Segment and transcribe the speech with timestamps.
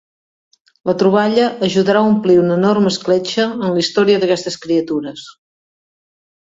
[0.89, 5.31] La troballa ajudarà a omplir una enorme escletxa en la història d'aquestes criatures.